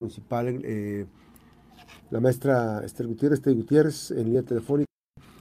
municipal, 0.00 0.60
eh, 0.64 1.06
la 2.10 2.20
maestra 2.20 2.82
Esther 2.84 3.06
Gutiérrez, 3.06 3.38
Esther 3.38 3.54
Gutiérrez, 3.54 4.10
en 4.10 4.24
línea 4.24 4.42
telefónica, 4.42 4.90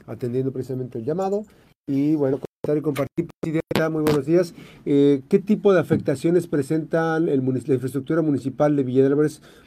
atendiendo 0.06 0.52
precisamente 0.52 1.00
el 1.00 1.06
llamado. 1.06 1.46
Y 1.88 2.16
bueno, 2.16 2.40
comentar 2.40 2.78
y 2.78 2.82
compartir, 2.82 3.28
Presidenta, 3.42 3.90
muy 3.90 4.04
buenos 4.04 4.26
días. 4.26 4.54
Eh, 4.86 5.22
¿Qué 5.30 5.40
tipo 5.40 5.74
de 5.74 5.80
afectaciones 5.80 6.48
presentan 6.48 7.30
el, 7.30 7.42
la 7.42 7.74
infraestructura 7.74 8.22
municipal 8.22 8.76
de 8.76 8.84
Villa 8.84 9.10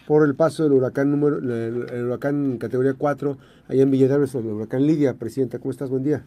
por 0.07 0.27
el 0.27 0.35
paso 0.35 0.63
del 0.63 0.73
huracán 0.73 1.11
número, 1.11 1.39
el, 1.39 2.05
huracán 2.05 2.59
categoría 2.59 2.95
4 2.95 3.39
allá 3.69 3.83
en 3.83 3.91
Villa 3.91 4.09
del 4.09 4.29
el 4.29 4.47
huracán 4.47 4.87
Lidia? 4.87 5.15
Presidenta, 5.15 5.59
¿cómo 5.59 5.71
estás? 5.71 5.89
Buen 5.89 6.05
día. 6.05 6.25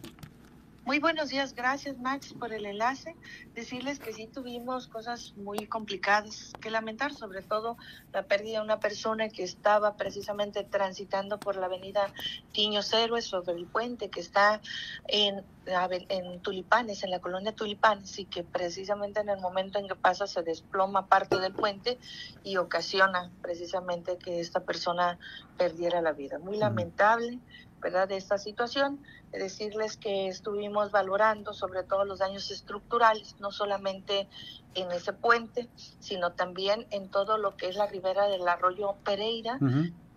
Muy 0.86 1.00
buenos 1.00 1.30
días, 1.30 1.52
gracias 1.52 1.98
Max 1.98 2.32
por 2.32 2.52
el 2.52 2.64
enlace. 2.64 3.16
Decirles 3.56 3.98
que 3.98 4.12
sí 4.12 4.28
tuvimos 4.28 4.86
cosas 4.86 5.34
muy 5.36 5.66
complicadas 5.66 6.52
que 6.60 6.70
lamentar, 6.70 7.12
sobre 7.12 7.42
todo 7.42 7.76
la 8.12 8.22
pérdida 8.22 8.58
de 8.58 8.64
una 8.64 8.78
persona 8.78 9.28
que 9.28 9.42
estaba 9.42 9.96
precisamente 9.96 10.62
transitando 10.62 11.40
por 11.40 11.56
la 11.56 11.66
avenida 11.66 12.12
Tiños 12.52 12.92
Héroes 12.92 13.24
sobre 13.24 13.54
el 13.54 13.66
puente 13.66 14.10
que 14.10 14.20
está 14.20 14.60
en, 15.08 15.42
en 15.66 16.40
Tulipanes, 16.40 17.02
en 17.02 17.10
la 17.10 17.18
colonia 17.18 17.52
Tulipanes, 17.52 18.20
y 18.20 18.26
que 18.26 18.44
precisamente 18.44 19.18
en 19.18 19.28
el 19.28 19.40
momento 19.40 19.80
en 19.80 19.88
que 19.88 19.96
pasa 19.96 20.28
se 20.28 20.44
desploma 20.44 21.08
parte 21.08 21.40
del 21.40 21.52
puente 21.52 21.98
y 22.44 22.58
ocasiona 22.58 23.32
precisamente 23.42 24.18
que 24.18 24.38
esta 24.38 24.60
persona 24.60 25.18
perdiera 25.58 26.00
la 26.00 26.12
vida. 26.12 26.38
Muy 26.38 26.58
lamentable, 26.58 27.40
¿verdad? 27.86 28.08
De 28.08 28.16
esta 28.16 28.36
situación 28.36 29.00
decirles 29.30 29.96
que 29.96 30.26
estuvimos 30.26 30.90
valorando 30.90 31.54
sobre 31.54 31.84
todo 31.84 32.04
los 32.04 32.18
daños 32.18 32.50
estructurales, 32.50 33.36
no 33.38 33.52
solamente 33.52 34.28
en 34.74 34.90
ese 34.90 35.12
puente, 35.12 35.68
sino 36.00 36.32
también 36.32 36.88
en 36.90 37.08
todo 37.12 37.38
lo 37.38 37.56
que 37.56 37.68
es 37.68 37.76
la 37.76 37.86
ribera 37.86 38.26
del 38.26 38.48
arroyo 38.48 38.96
Pereira, 39.04 39.60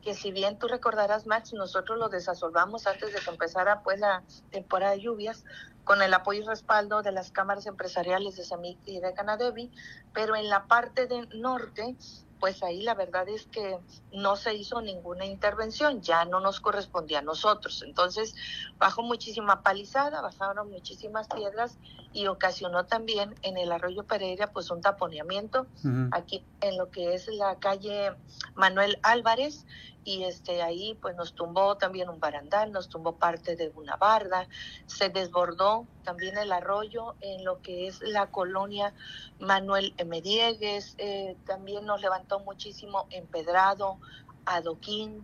que 0.01 0.15
si 0.15 0.31
bien 0.31 0.57
tú 0.57 0.67
recordarás, 0.67 1.27
Max, 1.27 1.53
nosotros 1.53 1.99
lo 1.99 2.09
desasolvamos 2.09 2.87
antes 2.87 3.13
de 3.13 3.19
que 3.19 3.29
empezara 3.29 3.83
pues 3.83 3.99
la 3.99 4.23
temporada 4.49 4.93
de 4.93 5.01
lluvias, 5.01 5.45
con 5.83 6.01
el 6.01 6.11
apoyo 6.15 6.41
y 6.41 6.47
respaldo 6.47 7.03
de 7.03 7.11
las 7.11 7.29
cámaras 7.29 7.67
empresariales 7.67 8.35
de 8.35 8.45
Samic 8.45 8.79
y 8.85 8.99
de 8.99 9.13
Canadevi, 9.13 9.71
pero 10.11 10.35
en 10.35 10.49
la 10.49 10.65
parte 10.65 11.05
del 11.05 11.29
norte 11.39 11.95
pues 12.39 12.63
ahí 12.63 12.81
la 12.81 12.95
verdad 12.95 13.27
es 13.27 13.47
que 13.47 13.77
no 14.11 14.35
se 14.35 14.55
hizo 14.55 14.81
ninguna 14.81 15.25
intervención, 15.25 16.01
ya 16.01 16.25
no 16.25 16.39
nos 16.39 16.59
correspondía 16.59 17.19
a 17.19 17.21
nosotros. 17.21 17.83
Entonces 17.85 18.35
bajó 18.77 19.03
muchísima 19.03 19.61
palizada, 19.61 20.21
bajaron 20.21 20.69
muchísimas 20.69 21.27
piedras 21.27 21.77
y 22.13 22.27
ocasionó 22.27 22.85
también 22.85 23.35
en 23.41 23.57
el 23.57 23.71
arroyo 23.71 24.05
Pereira 24.05 24.51
pues 24.51 24.71
un 24.71 24.81
taponeamiento 24.81 25.67
aquí 26.11 26.45
en 26.61 26.77
lo 26.77 26.89
que 26.89 27.13
es 27.13 27.27
la 27.27 27.59
calle 27.59 28.13
Manuel 28.55 28.97
Álvarez 29.03 29.65
y 30.09 30.23
este 30.23 30.63
ahí 30.63 30.97
pues 30.99 31.15
nos 31.15 31.35
tumbó 31.35 31.77
también 31.77 32.09
un 32.09 32.19
barandal, 32.19 32.71
nos 32.71 32.89
tumbó 32.89 33.17
parte 33.17 33.55
de 33.55 33.71
una 33.75 33.95
barda, 33.95 34.47
se 34.87 35.09
desbordó 35.09 35.85
también 36.03 36.35
el 36.39 36.51
arroyo 36.51 37.15
en 37.21 37.45
lo 37.45 37.61
que 37.61 37.85
es 37.85 38.01
la 38.01 38.31
colonia 38.31 38.95
Manuel 39.37 39.93
M. 39.97 40.19
Diegues, 40.21 40.95
eh, 40.97 41.37
también 41.45 41.85
nos 41.85 42.01
levantó 42.01 42.39
muchísimo 42.39 43.05
empedrado, 43.11 43.99
adoquín, 44.47 45.23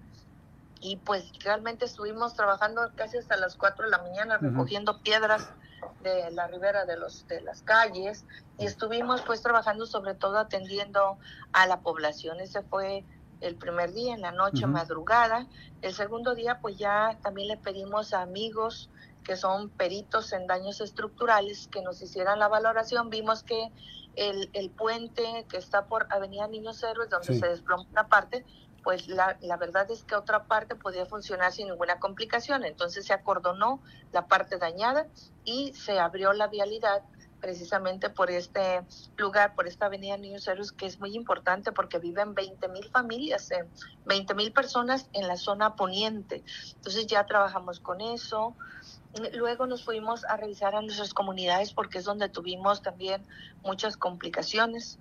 y 0.82 0.98
pues 0.98 1.32
realmente 1.44 1.86
estuvimos 1.86 2.36
trabajando 2.36 2.92
casi 2.96 3.18
hasta 3.18 3.38
las 3.38 3.56
4 3.56 3.86
de 3.86 3.92
la 3.92 4.04
mañana 4.04 4.38
recogiendo 4.38 5.02
piedras 5.02 5.52
de 6.04 6.30
la 6.30 6.46
ribera 6.46 6.86
de 6.86 6.98
los 6.98 7.28
de 7.28 7.42
las 7.42 7.64
calles 7.64 8.26
y 8.60 8.66
estuvimos 8.66 9.24
pues 9.24 9.42
trabajando 9.42 9.88
sobre 9.88 10.14
todo 10.14 10.38
atendiendo 10.38 11.18
a 11.54 11.66
la 11.66 11.80
población 11.80 12.40
ese 12.40 12.62
fue 12.62 13.04
el 13.42 13.56
primer 13.56 13.94
día, 13.94 14.14
en 14.14 14.22
la 14.22 14.32
noche, 14.32 14.66
madrugada. 14.68 15.48
El 15.82 15.94
segundo 15.94 16.36
día, 16.36 16.60
pues 16.62 16.78
ya 16.78 17.18
también 17.22 17.48
le 17.48 17.58
pedimos 17.58 18.14
a 18.14 18.22
amigos 18.22 18.90
que 19.24 19.36
son 19.36 19.70
peritos 19.70 20.32
en 20.34 20.48
daños 20.48 20.82
estructurales 20.82 21.68
que 21.68 21.82
nos 21.82 22.02
hicieran 22.02 22.40
la 22.40 22.48
valoración. 22.48 23.10
Vimos 23.10 23.44
que 23.44 23.72
el, 24.16 24.50
el 24.54 24.70
puente 24.70 25.46
que 25.50 25.58
está 25.58 25.86
por 25.86 26.08
Avenida 26.12 26.48
Niños 26.48 26.82
Héroes, 26.84 27.10
donde 27.10 27.38
se 27.38 27.48
desploma 27.48 27.86
una 27.92 28.08
parte, 28.08 28.46
pues 28.84 29.08
la, 29.08 29.36
la, 29.42 29.58
verdad 29.58 29.90
es 29.90 30.04
que 30.04 30.16
otra 30.16 30.44
parte 30.44 30.76
podía 30.76 31.08
funcionar 31.08 31.52
sin 31.52 31.68
ninguna 31.70 32.00
complicación. 32.00 32.64
Entonces 32.64 33.06
se 33.06 33.14
acordonó 33.14 33.82
la 34.14 34.28
parte 34.28 34.58
dañada 34.58 35.08
y 35.44 35.74
se 35.74 36.00
abrió 36.00 36.34
la 36.34 36.48
vialidad 36.48 37.02
precisamente 37.46 38.10
por 38.10 38.32
este 38.32 38.82
lugar, 39.18 39.54
por 39.54 39.68
esta 39.68 39.86
avenida 39.86 40.18
Niños 40.18 40.48
Héroes, 40.48 40.72
que 40.72 40.88
es 40.88 41.00
muy 41.00 41.16
importante 41.16 41.72
porque 41.72 42.00
viven 42.00 42.34
20 42.34 42.68
mil 42.70 42.90
familias, 42.90 43.52
20 44.06 44.34
mil 44.34 44.52
personas 44.52 45.08
en 45.14 45.28
la 45.28 45.38
zona 45.38 45.76
poniente. 45.76 46.44
Entonces 46.74 47.06
ya 47.06 47.24
trabajamos 47.28 47.80
con 47.80 48.02
eso. 48.02 48.56
Luego 49.34 49.68
nos 49.68 49.86
fuimos 49.86 50.26
a 50.26 50.38
revisar 50.38 50.74
a 50.74 50.82
nuestras 50.82 51.14
comunidades 51.14 51.72
porque 51.72 52.00
es 52.00 52.06
donde 52.06 52.30
tuvimos 52.30 52.82
también 52.82 53.24
muchas 53.62 53.96
complicaciones. 53.96 54.98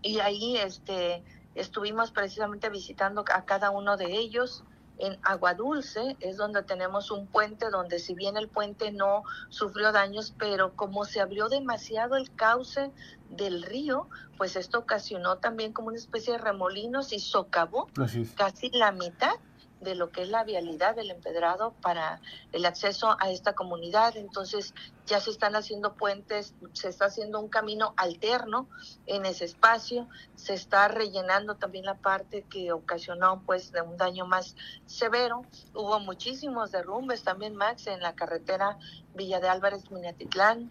Y 0.00 0.20
ahí 0.20 0.56
este, 0.56 1.22
estuvimos 1.54 2.10
precisamente 2.10 2.70
visitando 2.70 3.22
a 3.30 3.44
cada 3.44 3.68
uno 3.68 3.98
de 3.98 4.16
ellos 4.16 4.64
en 5.00 5.18
Agua 5.22 5.54
Dulce 5.54 6.16
es 6.20 6.36
donde 6.36 6.62
tenemos 6.62 7.10
un 7.10 7.26
puente 7.26 7.70
donde 7.70 7.98
si 7.98 8.14
bien 8.14 8.36
el 8.36 8.48
puente 8.48 8.92
no 8.92 9.24
sufrió 9.48 9.92
daños, 9.92 10.34
pero 10.38 10.74
como 10.76 11.04
se 11.04 11.20
abrió 11.20 11.48
demasiado 11.48 12.16
el 12.16 12.34
cauce 12.34 12.92
del 13.30 13.62
río, 13.62 14.08
pues 14.36 14.56
esto 14.56 14.78
ocasionó 14.80 15.38
también 15.38 15.72
como 15.72 15.88
una 15.88 15.98
especie 15.98 16.34
de 16.34 16.38
remolinos 16.38 17.12
y 17.12 17.20
socavó 17.20 17.88
casi 18.36 18.70
la 18.70 18.92
mitad 18.92 19.34
de 19.80 19.94
lo 19.94 20.10
que 20.10 20.22
es 20.22 20.28
la 20.28 20.44
vialidad 20.44 20.94
del 20.94 21.10
empedrado 21.10 21.72
para 21.80 22.20
el 22.52 22.66
acceso 22.66 23.16
a 23.18 23.30
esta 23.30 23.54
comunidad. 23.54 24.16
Entonces 24.16 24.74
ya 25.06 25.20
se 25.20 25.30
están 25.30 25.56
haciendo 25.56 25.94
puentes, 25.94 26.54
se 26.72 26.88
está 26.88 27.06
haciendo 27.06 27.40
un 27.40 27.48
camino 27.48 27.94
alterno 27.96 28.68
en 29.06 29.26
ese 29.26 29.44
espacio, 29.44 30.08
se 30.36 30.54
está 30.54 30.88
rellenando 30.88 31.56
también 31.56 31.84
la 31.84 31.98
parte 31.98 32.44
que 32.48 32.72
ocasionó 32.72 33.42
pues 33.44 33.72
de 33.72 33.82
un 33.82 33.96
daño 33.96 34.26
más 34.26 34.54
severo. 34.86 35.42
Hubo 35.74 35.98
muchísimos 36.00 36.70
derrumbes 36.70 37.22
también, 37.22 37.56
Max, 37.56 37.86
en 37.86 38.00
la 38.00 38.14
carretera 38.14 38.78
Villa 39.14 39.40
de 39.40 39.48
Álvarez, 39.48 39.90
Minatitlán. 39.90 40.70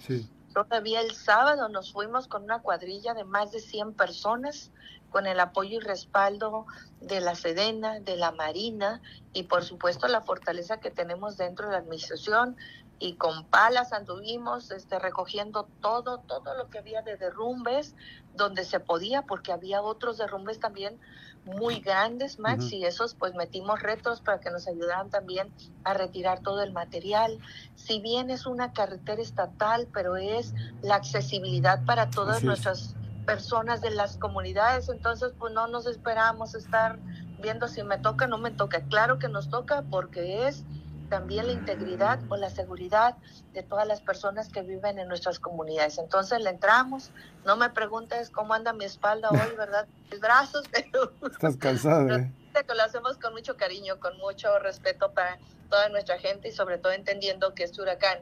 Todavía 0.54 1.02
el 1.02 1.14
sábado 1.14 1.70
nos 1.70 1.94
fuimos 1.94 2.28
con 2.28 2.44
una 2.44 2.62
cuadrilla 2.62 3.14
de 3.14 3.24
más 3.24 3.52
de 3.52 3.60
100 3.60 3.94
personas 3.94 4.72
con 5.10 5.26
el 5.28 5.40
apoyo 5.40 5.78
y 5.78 5.80
respaldo 5.80 6.66
de 7.02 7.22
la 7.22 7.36
Sedena, 7.36 8.00
de 8.00 8.16
la 8.16 8.32
Marina 8.32 9.02
y 9.34 9.44
por 9.44 9.64
supuesto 9.64 10.08
la 10.08 10.22
fortaleza 10.22 10.80
que 10.80 10.92
tenemos 10.92 11.38
dentro 11.38 11.68
de 11.68 11.74
la 11.74 11.80
administración. 11.80 12.58
Y 13.02 13.14
con 13.14 13.46
palas 13.46 13.94
anduvimos 13.94 14.72
este, 14.72 15.00
recogiendo 15.00 15.70
todo, 15.80 16.20
todo 16.20 16.54
lo 16.56 16.70
que 16.70 16.80
había 16.80 17.02
de 17.02 17.16
derrumbes 17.16 17.96
donde 18.36 18.66
se 18.66 18.82
podía, 18.82 19.22
porque 19.22 19.54
había 19.54 19.82
otros 19.82 20.18
derrumbes 20.18 20.60
también 20.60 21.00
muy 21.46 21.80
grandes, 21.80 22.40
Max, 22.40 22.72
y 22.72 22.86
esos 22.86 23.16
pues 23.16 23.34
metimos 23.34 23.82
retos 23.82 24.22
para 24.22 24.40
que 24.40 24.52
nos 24.52 24.68
ayudaran 24.68 25.10
también 25.10 25.52
a 25.84 25.94
retirar 25.94 26.42
todo 26.42 26.62
el 26.62 26.72
material. 26.72 27.40
Si 27.76 28.00
bien 28.00 28.30
es 28.30 28.46
una 28.46 28.74
carretera 28.74 29.22
estatal, 29.22 29.88
pero 29.94 30.16
es 30.18 30.54
la 30.82 30.96
accesibilidad 30.96 31.84
para 31.86 32.10
todas 32.10 32.44
nuestras 32.44 32.96
personas 33.26 33.82
de 33.82 33.92
las 33.92 34.18
comunidades, 34.18 34.90
entonces 34.90 35.34
pues 35.38 35.54
no 35.54 35.68
nos 35.68 35.86
esperamos 35.86 36.56
estar 36.56 37.00
viendo 37.42 37.68
si 37.68 37.84
me 37.84 37.98
toca 37.98 38.26
o 38.26 38.28
no 38.28 38.38
me 38.38 38.52
toca. 38.52 38.82
Claro 38.82 39.20
que 39.20 39.30
nos 39.30 39.50
toca 39.50 39.84
porque 39.90 40.48
es 40.48 40.64
también 41.10 41.48
la 41.48 41.54
integridad 41.54 42.20
o 42.30 42.38
la 42.38 42.50
seguridad 42.50 43.18
de 43.54 43.64
todas 43.64 43.88
las 43.88 44.02
personas 44.02 44.50
que 44.50 44.62
viven 44.62 45.00
en 45.00 45.08
nuestras 45.08 45.40
comunidades. 45.40 45.98
Entonces 45.98 46.42
le 46.42 46.52
entramos, 46.52 47.12
no 47.46 47.58
me 47.58 47.70
preguntes 47.70 48.30
cómo 48.30 48.54
anda 48.54 48.74
mi 48.74 48.86
espalda 48.86 49.30
hoy, 49.30 49.56
¿verdad? 49.58 49.88
Mis 50.12 50.20
brazos, 50.20 50.66
pero... 50.72 51.12
Estás 51.30 51.58
cansada, 51.58 52.16
¿eh? 52.18 52.34
Que 52.54 52.76
lo 52.76 52.84
hacemos 52.84 53.18
con 53.18 53.34
mucho 53.34 53.56
cariño, 53.56 54.00
con 54.00 54.18
mucho 54.18 54.60
respeto 54.60 55.12
para 55.14 55.40
toda 55.70 55.88
nuestra 55.90 56.20
gente 56.20 56.50
y 56.50 56.52
sobre 56.52 56.78
todo 56.78 56.92
entendiendo 56.92 57.54
que 57.54 57.64
este 57.64 57.82
huracán 57.82 58.20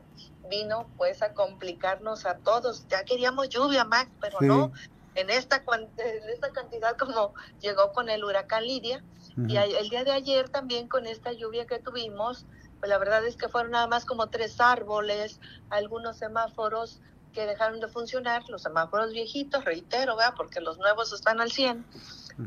vino 0.50 0.88
pues 0.97 1.21
a 1.21 1.33
complicarnos 1.33 2.25
a 2.25 2.38
todos. 2.38 2.88
Ya 2.88 3.03
queríamos 3.03 3.50
lluvia, 3.50 3.83
Max, 3.83 4.11
pero 4.21 4.38
no, 4.41 4.71
en 5.15 5.29
esta, 5.29 5.63
en 5.73 6.29
esta 6.29 6.51
cantidad 6.51 6.95
como 6.97 7.33
llegó 7.59 7.91
con 7.91 8.09
el 8.09 8.23
huracán 8.23 8.65
Lidia. 8.65 9.03
Y 9.47 9.56
el 9.56 9.89
día 9.89 10.03
de 10.03 10.11
ayer 10.11 10.50
también 10.50 10.88
con 10.88 11.06
esta 11.06 11.31
lluvia 11.31 11.67
que 11.67 11.77
tuvimos, 11.77 12.47
pues 12.79 12.89
la 12.89 12.97
verdad 12.97 13.25
es 13.25 13.35
que 13.35 13.50
fueron 13.50 13.71
nada 13.71 13.88
más 13.88 14.06
como 14.06 14.27
tres 14.27 14.59
árboles, 14.59 15.39
algunos 15.69 16.18
semáforos 16.18 17.01
que 17.33 17.45
dejaron 17.45 17.79
de 17.79 17.88
funcionar, 17.88 18.44
los 18.50 18.63
semáforos 18.63 19.12
viejitos, 19.12 19.63
reitero, 19.63 20.15
¿verdad? 20.15 20.33
porque 20.35 20.59
los 20.59 20.77
nuevos 20.79 21.13
están 21.13 21.39
al 21.39 21.51
100, 21.51 21.85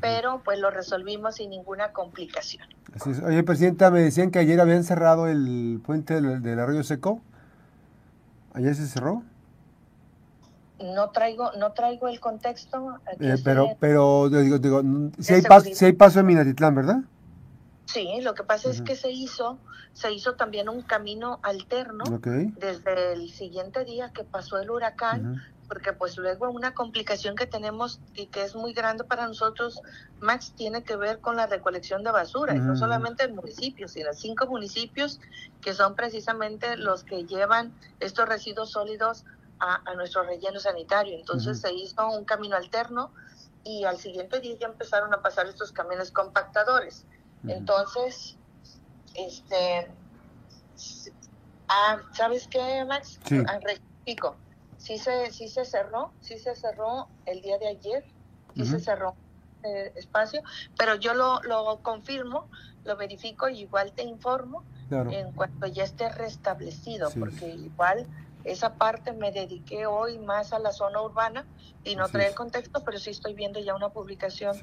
pero 0.01 0.43
pues 0.45 0.59
lo 0.59 0.71
resolvimos 0.71 1.37
sin 1.37 1.51
ninguna 1.51 1.93
complicación. 1.93 2.67
Así 2.95 3.11
es. 3.11 3.23
Oye, 3.23 3.43
Presidenta, 3.43 3.91
me 3.91 4.01
decían 4.01 4.31
que 4.31 4.41
ayer 4.41 4.61
habían 4.61 4.85
cerrado 4.85 5.29
el 5.29 5.81
puente 5.85 6.21
del, 6.21 6.43
del 6.43 6.59
Arroyo 6.59 6.83
Seco. 6.83 7.21
¿Ayer 8.53 8.75
se 8.75 8.87
cerró? 8.89 9.23
no 10.83 11.11
traigo 11.11 11.51
no 11.59 11.73
traigo 11.73 12.09
el 12.09 12.21
contexto. 12.21 12.99
Eh, 13.19 13.37
pero 13.45 13.77
pero 13.79 14.29
digo, 14.29 14.59
digo 14.59 14.83
si, 15.19 15.35
hay 15.35 15.43
paso, 15.43 15.69
si 15.73 15.85
hay 15.85 15.93
paso 15.93 16.21
en 16.21 16.27
Minatitlán, 16.27 16.75
¿verdad? 16.75 17.01
Sí, 17.93 18.21
lo 18.23 18.35
que 18.35 18.45
pasa 18.45 18.71
es 18.71 18.83
que 18.83 18.97
se 18.97 19.11
hizo 19.11 19.59
se 19.93 20.13
hizo 20.13 20.35
también 20.35 20.69
un 20.69 20.83
camino 20.83 21.41
alterno 21.43 22.05
desde 22.57 23.13
el 23.13 23.31
siguiente 23.31 23.85
día 23.85 24.13
que 24.13 24.23
pasó 24.23 24.59
el 24.59 24.71
huracán 24.71 25.43
porque 25.71 25.93
pues 25.93 26.19
luego 26.19 26.51
una 26.51 26.75
complicación 26.75 27.37
que 27.37 27.47
tenemos 27.47 28.01
y 28.17 28.27
que 28.27 28.43
es 28.43 28.57
muy 28.57 28.73
grande 28.73 29.05
para 29.05 29.29
nosotros, 29.29 29.81
Max, 30.19 30.53
tiene 30.57 30.83
que 30.83 30.97
ver 30.97 31.21
con 31.21 31.37
la 31.37 31.47
recolección 31.47 32.03
de 32.03 32.11
basura, 32.11 32.57
y 32.57 32.59
no 32.59 32.77
solamente 32.77 33.23
el 33.23 33.35
municipio, 33.35 33.87
sino 33.87 34.13
cinco 34.13 34.49
municipios 34.49 35.21
que 35.61 35.73
son 35.73 35.95
precisamente 35.95 36.77
los 36.77 37.05
que 37.05 37.25
llevan 37.25 37.73
estos 38.01 38.29
residuos 38.29 38.73
sólidos 38.73 39.25
a, 39.61 39.95
nuestro 39.95 40.25
relleno 40.25 40.59
sanitario. 40.59 41.17
Entonces 41.17 41.61
se 41.61 41.73
hizo 41.73 42.05
un 42.09 42.25
camino 42.25 42.57
alterno 42.57 43.13
y 43.63 43.85
al 43.85 43.99
siguiente 43.99 44.41
día 44.41 44.57
ya 44.59 44.67
empezaron 44.67 45.15
a 45.15 45.23
pasar 45.23 45.47
estos 45.47 45.71
camiones 45.71 46.11
compactadores. 46.11 47.07
Entonces, 47.47 48.37
este, 49.15 49.89
ah, 51.69 52.01
¿sabes 52.13 52.47
qué, 52.49 52.85
Max? 52.85 53.19
Sí. 53.25 53.43
Ah, 53.47 53.59
sí 54.77 54.99
se, 54.99 55.31
sí 55.31 55.49
se 55.49 55.65
cerró, 55.65 56.13
sí 56.21 56.39
se 56.39 56.55
cerró 56.57 57.09
el 57.27 57.41
día 57.43 57.59
de 57.59 57.69
ayer, 57.69 58.05
sí 58.55 58.65
se 58.65 58.81
cerró 58.81 59.15
el 59.63 59.93
espacio, 59.97 60.43
pero 60.77 60.97
yo 60.97 61.15
lo, 61.15 61.41
lo 61.43 61.81
confirmo, 61.83 62.49
lo 62.85 62.97
verifico 62.97 63.49
y 63.49 63.61
igual 63.61 63.93
te 63.93 64.03
informo 64.03 64.65
en 64.91 65.33
cuanto 65.33 65.67
ya 65.67 65.85
esté 65.85 66.09
restablecido, 66.09 67.11
porque 67.19 67.47
igual 67.47 68.09
esa 68.45 68.75
parte 68.75 69.13
me 69.13 69.33
dediqué 69.33 69.87
hoy 69.87 70.19
más 70.19 70.53
a 70.53 70.59
la 70.59 70.73
zona 70.73 71.03
urbana 71.03 71.47
y 71.85 71.97
no 71.97 72.09
trae 72.09 72.29
el 72.29 72.35
contexto, 72.35 72.83
pero 72.85 72.99
sí 72.99 73.11
estoy 73.11 73.35
viendo 73.35 73.61
ya 73.61 73.75
una 73.75 73.89
publicación 73.89 74.57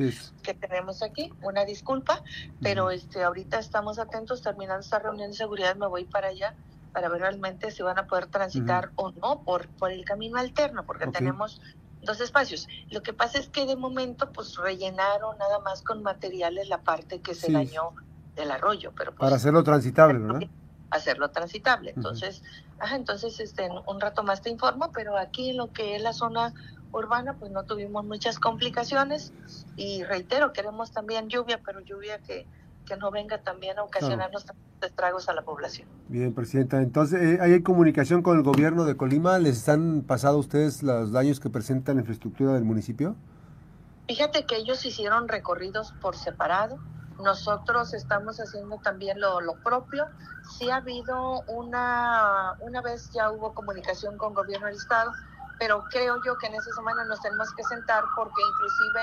que 0.44 0.53
tenemos 0.53 1.01
aquí, 1.01 1.33
una 1.41 1.65
disculpa, 1.65 2.24
pero 2.62 2.91
este 2.91 3.24
ahorita 3.24 3.59
estamos 3.59 4.00
atentos, 4.00 4.41
terminando 4.41 4.81
esta 4.81 5.00
reunión 5.00 5.31
de 5.31 5.38
seguridad 5.38 5.75
me 5.75 5.88
voy 5.88 6.06
para 6.06 6.27
allá 6.29 6.56
para 6.94 7.09
ver 7.09 7.21
realmente 7.21 7.71
si 7.71 7.83
van 7.83 8.00
a 8.00 8.07
poder 8.07 8.27
transitar 8.27 8.91
o 8.95 9.12
no 9.12 9.44
por, 9.44 9.68
por 9.68 9.91
el 9.91 10.03
camino 10.06 10.38
alterno, 10.38 10.85
porque 10.85 11.07
tenemos 11.07 11.62
dos 12.01 12.21
espacios. 12.21 12.68
Lo 12.89 13.03
que 13.03 13.13
pasa 13.13 13.38
es 13.38 13.50
que 13.50 13.65
de 13.65 13.75
momento 13.75 14.31
pues 14.31 14.56
rellenaron 14.56 15.38
nada 15.38 15.59
más 15.59 15.81
con 15.81 16.01
materiales 16.01 16.69
la 16.69 16.81
parte 16.81 17.21
que 17.21 17.35
se 17.35 17.51
dañó 17.51 17.94
del 18.35 18.51
arroyo, 18.51 18.94
pero 18.95 19.12
pues, 19.12 19.19
para 19.19 19.35
hacerlo 19.35 19.63
transitable, 19.63 20.19
¿verdad? 20.19 20.47
Hacerlo 20.89 21.31
transitable. 21.31 21.94
Entonces, 21.95 22.44
entonces 22.94 23.39
este 23.39 23.69
un 23.88 24.00
rato 24.00 24.24
más 24.24 24.42
te 24.42 24.50
informo, 24.50 24.92
pero 24.94 25.18
aquí 25.18 25.50
en 25.50 25.57
lo 25.57 25.72
que 25.72 25.95
es 25.95 26.01
la 26.01 26.13
zona 26.13 26.54
urbana 26.94 27.36
pues 27.38 27.51
no 27.51 27.63
tuvimos 27.63 28.06
muchas 28.06 28.39
complicaciones 28.39 29.34
y 29.75 30.04
reitero, 30.04 30.54
queremos 30.54 30.92
también 30.92 31.28
lluvia, 31.28 31.60
pero 31.66 31.81
lluvia 31.81 32.19
que 32.19 32.48
que 32.88 32.98
no 32.98 33.12
venga 33.12 33.38
también 33.39 33.78
a 33.78 33.84
ocasionarnos 33.84 34.45
estragos 34.81 35.30
a 35.30 35.34
la 35.34 35.44
población. 35.44 35.88
Bien, 36.07 36.34
Presidenta. 36.34 36.81
Entonces, 36.81 37.22
eh, 37.22 37.39
¿hay 37.42 37.62
comunicación 37.62 38.24
con 38.24 38.38
el 38.38 38.44
gobierno 38.44 38.86
de 38.86 38.95
Colima? 38.95 39.38
¿Les 39.38 39.68
han 39.69 40.01
pasado 40.01 40.38
a 40.38 40.39
ustedes 40.39 40.81
los 40.81 41.12
daños 41.12 41.39
que 41.39 41.50
presenta 41.50 41.94
la 41.94 42.00
infraestructura 42.00 42.54
del 42.54 42.63
municipio? 42.63 43.16
Fíjate 44.07 44.45
que 44.45 44.56
ellos 44.56 44.86
hicieron 44.86 45.28
recorridos 45.28 45.94
por 46.01 46.16
separado. 46.16 46.80
Nosotros 47.19 47.94
estamos 47.94 48.40
haciendo 48.40 48.78
también 48.84 49.19
lo, 49.19 49.42
lo 49.42 49.56
propio. 49.64 50.08
Sí 50.58 50.69
ha 50.69 50.78
habido 50.78 51.42
una, 51.48 52.56
una 52.62 52.81
vez 52.81 53.10
ya 53.12 53.31
hubo 53.31 53.54
comunicación 53.54 54.18
con 54.18 54.34
gobierno 54.34 54.68
del 54.68 54.75
Estado, 54.75 55.12
pero 55.60 55.84
creo 55.90 56.18
yo 56.25 56.38
que 56.38 56.48
en 56.48 56.56
esa 56.56 56.72
semana 56.74 57.06
nos 57.06 57.19
tenemos 57.22 57.52
que 57.54 57.64
sentar 57.64 58.04
porque 58.16 58.42
inclusive 58.42 59.02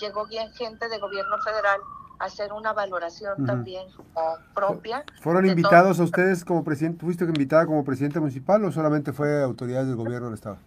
llegó 0.00 0.26
bien 0.26 0.52
gente 0.52 0.88
de 0.88 0.98
gobierno 0.98 1.36
federal 1.38 1.80
hacer 2.18 2.52
una 2.52 2.72
valoración 2.72 3.46
también 3.46 3.86
propia. 4.54 5.04
¿Fueron 5.20 5.46
invitados 5.46 6.00
a 6.00 6.04
ustedes 6.04 6.44
como 6.44 6.64
presidente? 6.64 7.04
¿Fuiste 7.04 7.24
invitada 7.24 7.66
como 7.66 7.84
presidente 7.84 8.18
municipal 8.18 8.64
o 8.64 8.72
solamente 8.72 9.12
fue 9.12 9.42
autoridades 9.42 9.86
del 9.86 9.96
gobierno 9.96 10.26
del 10.26 10.34
Estado? 10.34 10.58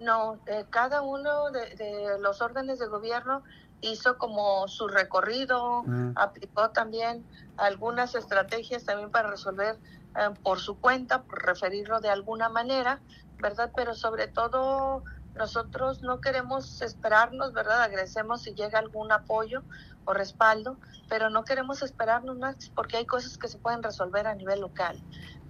No, 0.00 0.38
cada 0.70 1.02
uno 1.02 1.50
de, 1.50 2.18
los 2.20 2.40
órdenes 2.40 2.78
de 2.78 2.86
gobierno 2.86 3.42
hizo 3.80 4.18
como 4.18 4.68
su 4.68 4.88
recorrido, 4.88 5.84
aplicó 6.16 6.70
también 6.70 7.26
algunas 7.56 8.14
estrategias 8.14 8.84
también 8.84 9.10
para 9.10 9.30
resolver 9.30 9.78
eh, 10.16 10.30
por 10.42 10.60
su 10.60 10.78
cuenta, 10.80 11.22
por 11.22 11.44
referirlo 11.44 12.00
de 12.00 12.10
alguna 12.10 12.48
manera, 12.48 13.00
¿verdad? 13.38 13.70
Pero 13.74 13.94
sobre 13.94 14.28
todo 14.28 15.04
nosotros 15.34 16.02
no 16.02 16.20
queremos 16.20 16.82
esperarnos, 16.82 17.52
¿verdad? 17.52 17.82
Agradecemos 17.82 18.42
si 18.42 18.54
llega 18.54 18.78
algún 18.78 19.12
apoyo 19.12 19.62
o 20.04 20.12
respaldo, 20.12 20.78
pero 21.08 21.30
no 21.30 21.44
queremos 21.44 21.82
esperarnos 21.82 22.36
más 22.38 22.56
porque 22.74 22.96
hay 22.96 23.06
cosas 23.06 23.38
que 23.38 23.48
se 23.48 23.58
pueden 23.58 23.82
resolver 23.82 24.26
a 24.26 24.34
nivel 24.34 24.60
local. 24.60 25.00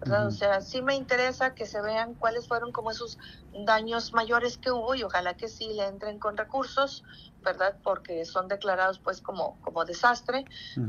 ¿Verdad? 0.01 0.27
O 0.27 0.31
sea, 0.31 0.63
sí 0.63 0.81
me 0.81 0.95
interesa 0.95 1.55
que 1.55 1.67
se 1.67 1.81
vean 1.83 2.15
cuáles 2.15 2.49
fueron 2.49 2.73
como 2.73 2.91
esos 2.91 3.19
daños 3.67 4.15
mayores 4.15 4.57
que 4.57 4.71
hubo 4.71 4.95
y 4.95 5.03
ojalá 5.03 5.35
que 5.35 5.47
sí 5.47 5.69
le 5.75 5.87
entren 5.87 6.19
con 6.19 6.39
recursos, 6.39 7.05
¿verdad? 7.43 7.77
Porque 7.83 8.25
son 8.25 8.49
declarados 8.49 8.99
pues 8.99 9.21
como, 9.21 9.61
como 9.61 9.85
desastre, 9.85 10.47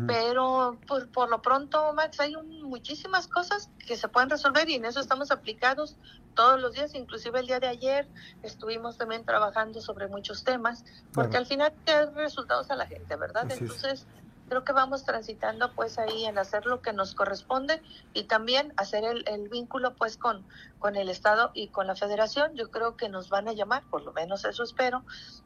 pero 0.07 0.79
por, 0.87 1.09
por 1.09 1.29
lo 1.29 1.41
pronto, 1.41 1.91
Max, 1.93 2.21
hay 2.21 2.35
muchísimas 2.63 3.27
cosas 3.27 3.69
que 3.85 3.97
se 3.97 4.07
pueden 4.07 4.29
resolver 4.29 4.69
y 4.69 4.75
en 4.75 4.85
eso 4.85 5.01
estamos 5.01 5.29
aplicados 5.31 5.97
todos 6.33 6.59
los 6.61 6.73
días, 6.73 6.95
inclusive 6.95 7.41
el 7.41 7.47
día 7.47 7.59
de 7.59 7.67
ayer 7.67 8.07
estuvimos 8.43 8.97
también 8.97 9.25
trabajando 9.25 9.81
sobre 9.81 10.07
muchos 10.07 10.45
temas, 10.45 10.85
porque 11.13 11.35
al 11.35 11.45
final 11.45 11.73
hay 11.85 12.05
resultados 12.15 12.71
a 12.71 12.75
la 12.75 12.87
gente, 12.87 13.13
¿verdad? 13.17 13.51
Entonces, 13.51 14.05
creo 14.51 14.65
que 14.65 14.73
vamos 14.73 15.05
transitando 15.05 15.71
pues 15.75 15.97
ahí 15.97 16.25
en 16.25 16.37
hacer 16.37 16.65
lo 16.65 16.81
que 16.81 16.91
nos 16.91 17.15
corresponde 17.15 17.81
y 18.13 18.25
también 18.25 18.73
hacer 18.75 19.05
el, 19.05 19.23
el, 19.25 19.47
vínculo 19.47 19.95
pues 19.95 20.17
con, 20.17 20.45
con 20.77 20.97
el 20.97 21.07
Estado 21.07 21.51
y 21.53 21.69
con 21.69 21.87
la 21.87 21.95
Federación. 21.95 22.53
Yo 22.55 22.69
creo 22.69 22.97
que 22.97 23.07
nos 23.07 23.29
van 23.29 23.47
a 23.47 23.53
llamar, 23.53 23.83
por 23.89 24.03
lo 24.03 24.11
menos 24.11 24.43
eso 24.43 24.63
espero, 24.63 25.05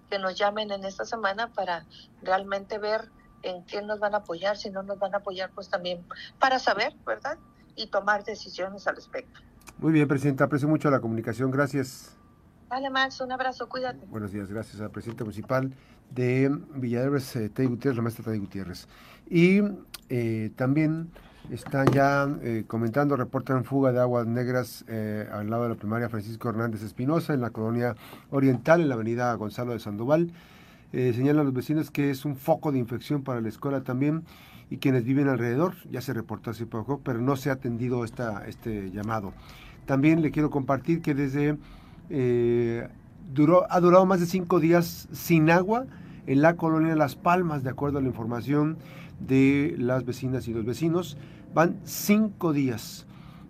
que 0.10 0.18
nos 0.18 0.36
llamen 0.36 0.72
en 0.72 0.84
esta 0.86 1.06
semana 1.06 1.54
para 1.54 1.86
realmente 2.24 2.80
ver 2.80 3.12
en 3.44 3.64
qué 3.66 3.84
nos 3.84 4.00
van 4.00 4.16
a 4.16 4.18
apoyar, 4.18 4.58
si 4.58 4.72
no 4.72 4.82
nos 4.82 4.98
van 4.98 5.14
a 5.14 5.18
apoyar 5.18 5.52
pues 5.54 5.70
también 5.70 6.04
para 6.40 6.58
saber, 6.58 6.96
¿verdad? 7.06 7.38
Y 7.76 7.86
tomar 7.92 8.24
decisiones 8.24 8.88
al 8.88 8.96
respecto. 8.96 9.40
Muy 9.78 9.94
bien, 9.94 10.08
Presidenta, 10.08 10.46
aprecio 10.46 10.68
mucho 10.68 10.90
la 10.90 11.00
comunicación. 11.00 11.52
Gracias. 11.52 12.18
Dale, 12.72 12.90
Max, 12.90 13.22
un 13.22 13.32
abrazo, 13.32 13.70
cuídate. 13.70 14.04
Buenos 14.08 14.32
días, 14.32 14.50
gracias 14.50 14.82
al 14.82 14.90
presidente 14.90 15.24
municipal 15.24 15.72
de 16.14 16.56
Villadres, 16.76 17.36
eh, 17.36 17.50
Gutiérrez, 17.50 17.98
la 17.98 18.04
maestra 18.04 18.26
Teddy 18.26 18.40
Gutiérrez. 18.40 18.88
Y 19.30 19.62
eh, 20.10 20.52
también 20.56 21.10
están 21.50 21.88
ya 21.88 22.28
eh, 22.42 22.64
comentando, 22.68 23.16
reportan 23.16 23.64
fuga 23.66 23.92
de 23.92 24.00
aguas 24.00 24.28
negras 24.28 24.86
eh, 24.88 25.28
al 25.32 25.50
lado 25.50 25.64
de 25.64 25.70
la 25.70 25.76
primaria 25.76 26.10
Francisco 26.10 26.50
Hernández 26.50 26.84
Espinosa, 26.84 27.34
en 27.34 27.42
la 27.42 27.52
colonia 27.52 27.96
oriental, 28.32 28.82
en 28.82 28.90
la 28.90 28.96
avenida 28.96 29.34
Gonzalo 29.36 29.74
de 29.74 29.80
Sandoval. 29.80 30.32
señalan 30.92 31.46
los 31.46 31.54
vecinos 31.54 31.92
que 31.92 32.10
es 32.10 32.26
un 32.26 32.36
foco 32.36 32.72
de 32.72 32.80
infección 32.80 33.24
para 33.24 33.42
la 33.42 33.50
escuela 33.50 33.82
también 33.82 34.24
y 34.70 34.78
quienes 34.78 35.04
viven 35.04 35.28
alrededor. 35.28 35.76
Ya 35.92 36.02
se 36.02 36.14
reportó 36.14 36.52
hace 36.52 36.66
poco, 36.66 37.02
pero 37.04 37.20
no 37.20 37.36
se 37.36 37.50
ha 37.50 37.54
atendido 37.54 38.04
esta, 38.06 38.48
este 38.48 38.92
llamado. 38.92 39.34
También 39.86 40.22
le 40.22 40.32
quiero 40.32 40.50
compartir 40.50 41.02
que 41.02 41.14
desde 41.14 41.58
duró, 43.34 43.66
ha 43.70 43.80
durado 43.80 44.06
más 44.06 44.20
de 44.20 44.26
cinco 44.26 44.60
días 44.60 45.08
sin 45.12 45.50
agua 45.50 45.86
en 46.28 46.42
la 46.42 46.56
colonia 46.56 46.96
Las 46.96 47.16
Palmas, 47.16 47.64
de 47.64 47.70
acuerdo 47.70 48.00
a 48.00 48.02
la 48.02 48.08
información 48.08 48.78
de 49.20 49.76
las 49.78 50.06
vecinas 50.06 50.48
y 50.48 50.54
los 50.54 50.66
vecinos. 50.66 51.18
Van 51.54 51.78
cinco 51.84 52.54
días, 52.54 53.06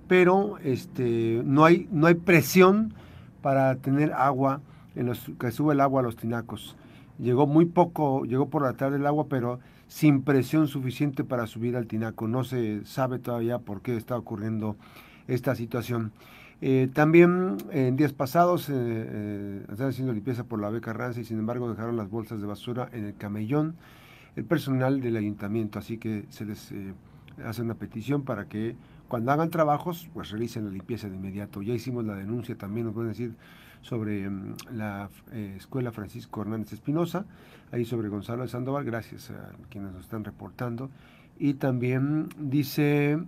pero 0.08 0.58
este, 0.64 1.42
no, 1.46 1.66
hay, 1.66 1.88
no 1.92 2.08
hay 2.08 2.16
presión 2.16 2.94
para 3.42 3.76
tener 3.76 4.14
agua, 4.14 4.62
en 4.96 5.08
los, 5.08 5.32
que 5.40 5.52
sube 5.52 5.74
el 5.74 5.82
agua 5.82 6.02
a 6.02 6.04
los 6.04 6.16
tinacos. 6.16 6.76
Llegó 7.18 7.48
muy 7.48 7.66
poco, 7.66 8.26
llegó 8.26 8.50
por 8.50 8.64
la 8.64 8.74
tarde 8.74 8.98
el 8.98 9.06
agua, 9.06 9.28
pero 9.30 9.60
sin 9.88 10.22
presión 10.24 10.68
suficiente 10.68 11.24
para 11.24 11.48
subir 11.48 11.78
al 11.78 11.88
tinaco. 11.88 12.28
No 12.28 12.44
se 12.44 12.86
sabe 12.86 13.20
todavía 13.20 13.60
por 13.60 13.82
qué 13.82 13.96
está 13.96 14.18
ocurriendo 14.18 14.76
esta 15.28 15.56
situación. 15.56 16.12
Eh, 16.62 16.90
también 16.94 17.58
en 17.72 17.98
días 17.98 18.14
pasados 18.14 18.70
eh, 18.70 18.74
eh, 18.76 19.66
están 19.70 19.90
haciendo 19.90 20.14
limpieza 20.14 20.46
por 20.46 20.62
la 20.62 20.70
beca 20.70 20.94
Ranza 20.94 21.20
y 21.20 21.26
sin 21.26 21.38
embargo 21.38 21.70
dejaron 21.70 21.98
las 21.98 22.10
bolsas 22.10 22.40
de 22.40 22.48
basura 22.48 22.90
en 22.94 23.06
el 23.06 23.16
camellón 23.16 23.76
el 24.38 24.46
personal 24.46 25.02
del 25.02 25.16
ayuntamiento, 25.18 25.80
así 25.80 25.98
que 25.98 26.26
se 26.30 26.44
les 26.44 26.74
hace 27.46 27.62
una 27.62 27.76
petición 27.76 28.24
para 28.24 28.50
que 28.50 28.76
cuando 29.08 29.32
hagan 29.32 29.50
trabajos 29.50 30.10
pues 30.14 30.30
realicen 30.32 30.66
la 30.66 30.72
limpieza 30.72 31.08
de 31.08 31.16
inmediato. 31.16 31.62
Ya 31.62 31.74
hicimos 31.74 32.04
la 32.04 32.16
denuncia 32.16 32.58
también, 32.58 32.86
nos 32.86 32.94
pueden 32.94 33.12
decir, 33.12 33.34
sobre 33.82 34.30
mm, 34.30 34.56
la 34.74 35.10
escuela 35.56 35.94
Francisco 35.94 36.42
Hernández 36.42 36.74
Espinosa, 36.74 37.26
ahí 37.72 37.86
sobre 37.86 38.10
Gonzalo 38.10 38.42
de 38.42 38.50
Sandoval, 38.50 38.84
gracias 38.84 39.32
a 39.32 39.52
quienes 39.70 39.94
nos 39.94 40.04
están 40.04 40.26
reportando. 40.26 40.90
Y 41.40 41.54
también 41.54 42.28
dice, 42.38 43.24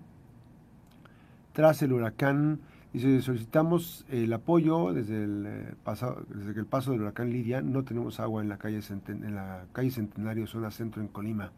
tras 1.54 1.82
el 1.84 1.94
huracán 1.94 2.60
Dice, 2.98 3.22
solicitamos 3.22 4.06
el 4.10 4.34
apoyo 4.34 4.92
desde 4.92 5.24
el, 5.24 5.46
eh, 5.46 5.76
pasado, 5.84 6.26
desde 6.30 6.56
que 6.56 6.60
el 6.60 6.66
paso 6.66 6.94
del 6.94 7.02
huracán 7.02 7.30
Lidia. 7.30 7.62
No 7.62 7.84
tenemos 7.84 8.20
agua 8.20 8.42
en 8.42 8.50
la 8.50 8.58
calle, 8.58 8.80
en 9.08 9.36
la 9.36 9.66
calle 9.72 9.92
Centenario, 9.92 10.48
zona 10.48 10.72
centro 10.72 11.04
en 11.04 11.08
Colima. 11.08 11.52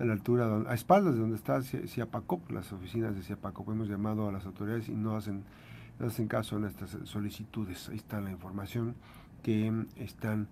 A 0.00 0.04
la 0.04 0.12
altura, 0.12 0.64
a 0.66 0.74
espaldas 0.74 1.14
de 1.14 1.20
donde 1.20 1.36
está 1.36 1.62
Ciapacop, 1.62 2.50
las 2.50 2.72
oficinas 2.72 3.14
de 3.14 3.22
Ciapacop. 3.22 3.68
Hemos 3.68 3.88
llamado 3.88 4.28
a 4.28 4.32
las 4.32 4.44
autoridades 4.44 4.88
y 4.88 4.96
no 4.96 5.14
hacen, 5.14 5.44
no 6.00 6.08
hacen 6.08 6.26
caso 6.26 6.56
a 6.56 6.58
nuestras 6.58 6.98
solicitudes. 7.04 7.88
Ahí 7.88 7.98
está 7.98 8.20
la 8.20 8.32
información 8.32 8.96
que 9.44 9.72
están 9.98 10.48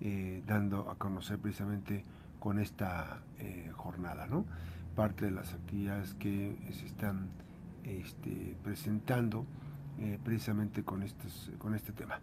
eh, 0.00 0.42
dando 0.46 0.88
a 0.88 0.94
conocer 0.94 1.38
precisamente 1.38 2.06
con 2.40 2.58
esta 2.58 3.20
eh, 3.38 3.70
jornada, 3.74 4.26
¿no? 4.26 4.46
Parte 4.96 5.26
de 5.26 5.32
las 5.32 5.52
actividades 5.52 6.14
que 6.14 6.56
se 6.72 6.86
están 6.86 7.28
este, 7.84 8.56
presentando 8.62 9.46
eh, 9.98 10.18
precisamente 10.22 10.82
con, 10.82 11.02
estos, 11.02 11.50
con 11.58 11.74
este 11.74 11.92
tema. 11.92 12.20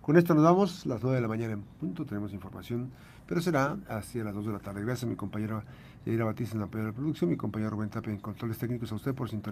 Con 0.00 0.16
esto 0.16 0.34
nos 0.34 0.42
vamos, 0.42 0.84
las 0.84 1.00
9 1.00 1.16
de 1.16 1.22
la 1.22 1.28
mañana 1.28 1.52
en 1.52 1.62
punto, 1.62 2.04
tenemos 2.04 2.32
información, 2.32 2.90
pero 3.26 3.40
será 3.40 3.76
hacia 3.88 4.24
las 4.24 4.34
2 4.34 4.46
de 4.46 4.52
la 4.52 4.58
tarde. 4.58 4.82
Gracias 4.82 5.04
a 5.04 5.06
mi 5.06 5.14
compañero 5.14 5.62
Yaira 6.04 6.24
Batista 6.24 6.56
en 6.56 6.60
la 6.60 6.66
de 6.66 6.92
producción, 6.92 7.30
mi 7.30 7.36
compañero 7.36 7.70
Rubén 7.70 7.88
Tapia 7.88 8.12
en 8.12 8.18
controles 8.18 8.58
técnicos, 8.58 8.90
a 8.90 8.96
usted 8.96 9.14
por 9.14 9.30
sintonía. 9.30 9.50